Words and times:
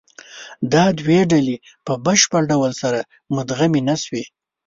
دا 0.73 0.85
دوې 0.99 1.19
ډلې 1.31 1.55
په 1.85 1.93
بشپړ 2.05 2.41
ډول 2.51 2.71
سره 2.81 2.99
مدغمې 3.35 3.81
نهشوې. 3.87 4.23